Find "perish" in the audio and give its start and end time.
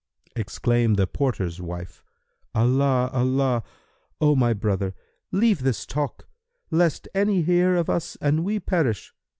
8.59-9.13